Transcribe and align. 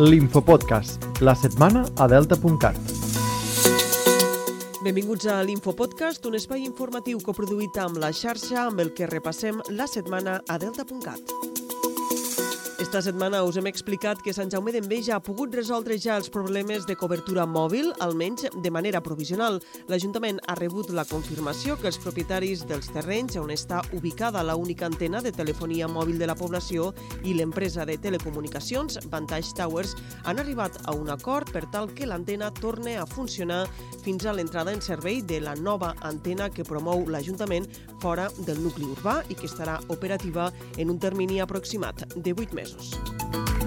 L'Infopodcast, 0.00 1.18
la 1.26 1.34
setmana 1.34 1.80
a 1.98 2.06
delta.cat. 2.06 2.76
Benvinguts 4.84 5.26
a 5.26 5.40
l'Infopodcast, 5.42 6.22
un 6.30 6.38
espai 6.38 6.62
informatiu 6.62 7.18
coproduït 7.18 7.82
amb 7.82 7.98
la 7.98 8.12
xarxa 8.14 8.68
amb 8.68 8.78
el 8.86 8.94
que 8.94 9.10
repassem 9.10 9.58
la 9.74 9.90
setmana 9.90 10.38
a 10.46 10.62
delta.cat. 10.62 11.47
Esta 12.88 13.02
setmana 13.02 13.42
us 13.44 13.58
hem 13.60 13.66
explicat 13.68 14.22
que 14.24 14.32
Sant 14.32 14.48
Jaume 14.48 14.72
d'Enveja 14.72 15.18
ha 15.18 15.20
pogut 15.20 15.52
resoldre 15.52 15.98
ja 16.00 16.14
els 16.16 16.30
problemes 16.32 16.86
de 16.88 16.94
cobertura 16.96 17.44
mòbil, 17.44 17.90
almenys 18.00 18.46
de 18.64 18.70
manera 18.72 19.02
provisional. 19.04 19.58
L'Ajuntament 19.92 20.38
ha 20.48 20.54
rebut 20.56 20.88
la 20.96 21.04
confirmació 21.04 21.76
que 21.76 21.90
els 21.90 21.98
propietaris 22.00 22.62
dels 22.70 22.88
terrenys 22.94 23.36
on 23.36 23.52
està 23.52 23.82
ubicada 23.92 24.40
la 24.40 24.54
única 24.56 24.88
antena 24.88 25.20
de 25.20 25.34
telefonia 25.36 25.84
mòbil 25.84 26.16
de 26.16 26.30
la 26.30 26.36
població 26.38 26.94
i 27.28 27.34
l'empresa 27.36 27.84
de 27.84 27.98
telecomunicacions, 28.00 28.96
Vantage 29.12 29.52
Towers, 29.60 29.92
han 30.24 30.40
arribat 30.40 30.80
a 30.86 30.96
un 30.96 31.12
acord 31.12 31.52
per 31.52 31.66
tal 31.68 31.92
que 31.92 32.08
l'antena 32.08 32.48
torne 32.56 32.96
a 32.96 33.04
funcionar 33.04 33.66
fins 34.00 34.24
a 34.24 34.32
l'entrada 34.32 34.72
en 34.72 34.80
servei 34.80 35.20
de 35.20 35.42
la 35.44 35.52
nova 35.60 35.92
antena 36.08 36.48
que 36.48 36.64
promou 36.64 37.04
l'Ajuntament 37.04 37.68
fora 38.00 38.30
del 38.46 38.64
nucli 38.64 38.88
urbà 38.88 39.20
i 39.28 39.36
que 39.36 39.44
estarà 39.44 39.76
operativa 39.92 40.48
en 40.78 40.88
un 40.88 40.96
termini 40.98 41.44
aproximat 41.44 42.06
de 42.16 42.32
8 42.32 42.56
mesos 42.56 42.77
mesos. 42.78 43.57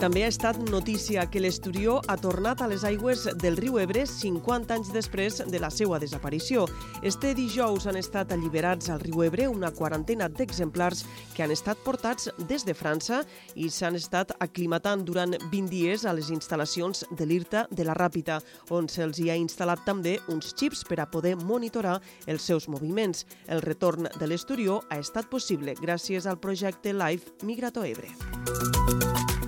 També 0.00 0.22
ha 0.24 0.30
estat 0.32 0.56
notícia 0.72 1.26
que 1.28 1.42
l'Esturió 1.44 1.98
ha 2.08 2.14
tornat 2.16 2.62
a 2.64 2.66
les 2.70 2.86
aigües 2.88 3.26
del 3.36 3.58
riu 3.60 3.74
Ebre 3.82 4.06
50 4.08 4.72
anys 4.72 4.88
després 4.94 5.42
de 5.44 5.58
la 5.60 5.68
seva 5.68 5.98
desaparició. 6.00 6.62
Este 7.04 7.34
dijous 7.36 7.84
han 7.84 7.98
estat 8.00 8.32
alliberats 8.32 8.88
al 8.88 9.02
riu 9.02 9.20
Ebre 9.26 9.44
una 9.52 9.68
quarantena 9.76 10.30
d'exemplars 10.32 11.02
que 11.34 11.44
han 11.44 11.52
estat 11.52 11.82
portats 11.84 12.30
des 12.48 12.64
de 12.64 12.72
França 12.72 13.18
i 13.60 13.68
s'han 13.68 13.98
estat 14.00 14.32
aclimatant 14.40 15.04
durant 15.04 15.36
20 15.50 15.68
dies 15.68 16.06
a 16.08 16.16
les 16.16 16.32
instal·lacions 16.32 17.04
de 17.12 17.28
l'IRTA 17.28 17.66
de 17.68 17.84
la 17.84 17.98
Ràpita, 17.98 18.40
on 18.72 18.88
se'ls 18.88 19.20
hi 19.20 19.28
ha 19.28 19.36
instal·lat 19.36 19.84
també 19.84 20.16
uns 20.32 20.54
xips 20.56 20.80
per 20.88 21.02
a 21.04 21.10
poder 21.12 21.36
monitorar 21.36 21.98
els 22.24 22.48
seus 22.48 22.70
moviments. 22.72 23.26
El 23.52 23.60
retorn 23.60 24.08
de 24.16 24.32
l'Esturió 24.32 24.80
ha 24.88 24.96
estat 24.96 25.28
possible 25.28 25.76
gràcies 25.76 26.24
al 26.24 26.40
projecte 26.40 26.96
Life 26.96 27.36
Migrato 27.44 27.84
Ebre. 27.84 28.16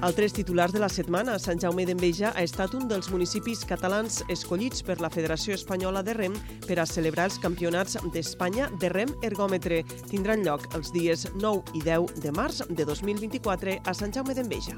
Altres 0.03 0.33
titulars 0.35 0.73
de 0.75 0.81
la 0.83 0.89
setmana. 0.91 1.37
Sant 1.39 1.61
Jaume 1.63 1.85
d'Enveja 1.87 2.33
ha 2.35 2.43
estat 2.43 2.75
un 2.75 2.89
dels 2.91 3.07
municipis 3.15 3.63
catalans 3.71 4.19
escollits 4.35 4.83
per 4.83 4.97
la 4.99 5.11
Federació 5.15 5.55
Espanyola 5.55 6.03
de 6.03 6.17
Rem 6.19 6.35
per 6.67 6.81
a 6.83 6.89
celebrar 6.91 7.29
els 7.31 7.39
campionats 7.39 7.95
d'Espanya 8.11 8.67
de 8.83 8.91
rem 8.91 9.15
ergòmetre. 9.23 9.85
Tindran 10.11 10.43
lloc 10.43 10.67
els 10.75 10.91
dies 10.91 11.29
9 11.39 11.79
i 11.79 11.87
10 11.87 12.19
de 12.27 12.35
març 12.35 12.65
de 12.67 12.83
2024 12.83 13.79
a 13.87 13.95
Sant 13.95 14.19
Jaume 14.19 14.35
d'Enveja. 14.35 14.75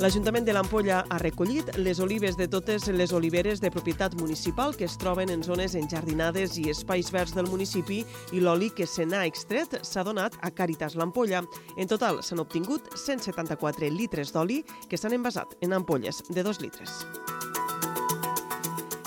L'Ajuntament 0.00 0.46
de 0.46 0.54
l'Ampolla 0.56 1.02
ha 1.12 1.18
recollit 1.20 1.74
les 1.76 1.98
olives 2.00 2.38
de 2.38 2.46
totes 2.48 2.86
les 2.88 3.10
oliveres 3.12 3.60
de 3.60 3.68
propietat 3.68 4.14
municipal 4.16 4.72
que 4.72 4.86
es 4.88 4.94
troben 4.96 5.28
en 5.28 5.42
zones 5.44 5.74
enjardinades 5.76 6.54
i 6.56 6.70
espais 6.72 7.10
verds 7.12 7.34
del 7.36 7.50
municipi 7.52 7.98
i 8.32 8.40
l'oli 8.40 8.70
que 8.72 8.86
se 8.88 9.04
n'ha 9.04 9.26
extret 9.28 9.76
s'ha 9.84 10.04
donat 10.08 10.38
a 10.40 10.48
Càritas 10.56 10.96
l'Ampolla. 10.96 11.42
En 11.76 11.90
total 11.90 12.22
s'han 12.24 12.40
obtingut 12.40 12.88
174 12.96 13.90
litres 13.92 14.32
d'oli 14.32 14.62
que 14.88 14.96
s'han 14.96 15.18
envasat 15.18 15.52
en 15.60 15.76
ampolles 15.76 16.22
de 16.30 16.46
2 16.48 16.62
litres. 16.64 17.04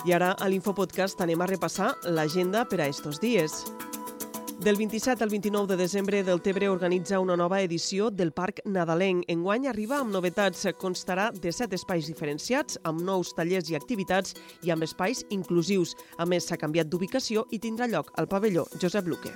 I 0.06 0.14
ara 0.14 0.36
a 0.38 0.52
l'Infopodcast 0.52 1.26
anem 1.26 1.42
a 1.42 1.50
repassar 1.50 1.96
l'agenda 2.06 2.68
per 2.70 2.84
a 2.84 2.88
estos 2.94 3.18
dies. 3.18 3.64
Del 4.64 4.78
27 4.78 5.22
al 5.22 5.30
29 5.30 5.68
de 5.68 5.76
desembre, 5.76 6.24
del 6.24 6.42
Tebre 6.42 6.70
organitza 6.70 7.20
una 7.20 7.36
nova 7.36 7.60
edició 7.60 8.10
del 8.10 8.32
Parc 8.32 8.62
Nadalenc. 8.64 9.26
Enguany 9.28 9.68
arriba 9.68 9.98
amb 10.00 10.14
novetats. 10.14 10.64
Constarà 10.80 11.26
de 11.36 11.52
set 11.52 11.74
espais 11.76 12.08
diferenciats, 12.08 12.80
amb 12.88 13.04
nous 13.04 13.34
tallers 13.36 13.68
i 13.68 13.76
activitats 13.76 14.38
i 14.64 14.72
amb 14.72 14.88
espais 14.88 15.26
inclusius. 15.36 15.98
A 16.16 16.24
més, 16.24 16.48
s'ha 16.48 16.56
canviat 16.56 16.88
d'ubicació 16.88 17.44
i 17.52 17.60
tindrà 17.60 17.90
lloc 17.92 18.14
al 18.16 18.30
pavelló 18.32 18.64
Josep 18.80 19.12
Luque. 19.12 19.34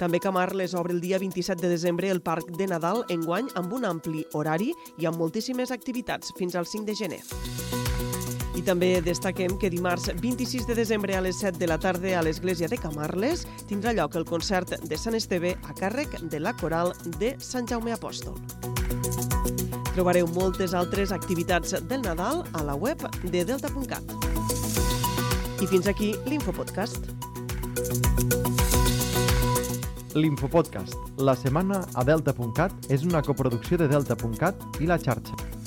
També 0.00 0.18
Camarles 0.18 0.74
obre 0.74 0.96
el 0.96 1.00
dia 1.00 1.20
27 1.22 1.62
de 1.62 1.70
desembre 1.70 2.10
el 2.10 2.18
Parc 2.20 2.50
de 2.58 2.66
Nadal 2.66 3.04
enguany 3.08 3.52
amb 3.54 3.70
un 3.78 3.86
ampli 3.86 4.26
horari 4.32 4.72
i 4.98 5.06
amb 5.06 5.22
moltíssimes 5.22 5.70
activitats 5.70 6.34
fins 6.34 6.58
al 6.58 6.66
5 6.66 6.90
de 6.90 6.98
gener. 7.04 7.22
I 8.60 8.62
també 8.62 8.98
destaquem 9.00 9.54
que 9.56 9.70
dimarts 9.72 10.10
26 10.20 10.66
de 10.68 10.74
desembre 10.76 11.14
a 11.16 11.22
les 11.24 11.38
7 11.40 11.56
de 11.56 11.66
la 11.70 11.78
tarda 11.80 12.10
a 12.18 12.20
l'Església 12.20 12.68
de 12.68 12.76
Camarles 12.76 13.46
tindrà 13.70 13.94
lloc 13.96 14.18
el 14.20 14.26
concert 14.28 14.74
de 14.84 14.98
Sant 15.00 15.16
Esteve 15.16 15.54
a 15.64 15.72
càrrec 15.78 16.18
de 16.28 16.40
la 16.44 16.52
coral 16.60 16.92
de 17.16 17.30
Sant 17.40 17.64
Jaume 17.70 17.94
Apòstol. 17.94 18.36
Trobareu 19.94 20.28
moltes 20.34 20.74
altres 20.76 21.08
activitats 21.16 21.72
del 21.88 22.04
Nadal 22.04 22.42
a 22.52 22.64
la 22.66 22.74
web 22.76 23.00
de 23.32 23.46
delta.cat. 23.48 24.12
I 25.64 25.70
fins 25.70 25.88
aquí 25.88 26.10
l'Infopodcast. 26.28 27.08
L'Infopodcast, 30.20 31.16
la 31.16 31.32
setmana 31.38 31.80
a 31.94 32.04
delta.cat 32.04 32.92
és 32.92 33.08
una 33.08 33.24
coproducció 33.24 33.80
de 33.80 33.88
delta.cat 33.88 34.82
i 34.84 34.90
la 34.90 35.00
xarxa. 35.00 35.59